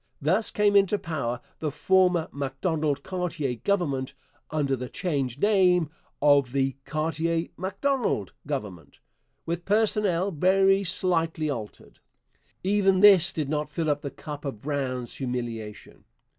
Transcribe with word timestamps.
Thus 0.19 0.49
came 0.49 0.75
into 0.75 0.97
power 0.97 1.41
the 1.59 1.69
former 1.69 2.27
Macdonald 2.31 3.03
Cartier 3.03 3.53
Government, 3.63 4.15
under 4.49 4.75
the 4.75 4.89
changed 4.89 5.43
name 5.43 5.91
of 6.23 6.53
the 6.53 6.75
Cartier 6.85 7.49
Macdonald 7.55 8.33
Government, 8.47 8.97
with 9.45 9.63
personnel 9.63 10.31
very 10.31 10.83
slightly 10.83 11.51
altered. 11.51 11.99
Even 12.63 13.01
this 13.01 13.31
did 13.31 13.47
not 13.47 13.69
fill 13.69 13.91
up 13.91 14.01
the 14.01 14.09
cup 14.09 14.43
of 14.43 14.59
Brown's 14.59 15.17
humiliation. 15.17 16.05